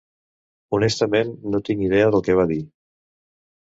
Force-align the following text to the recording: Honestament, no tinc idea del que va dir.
Honestament, 0.77 1.31
no 1.53 1.63
tinc 1.71 1.87
idea 1.91 2.11
del 2.19 2.29
que 2.31 2.41
va 2.43 2.51
dir. 2.57 2.63